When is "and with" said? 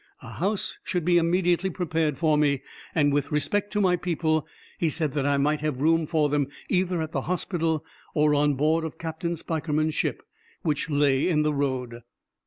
2.95-3.31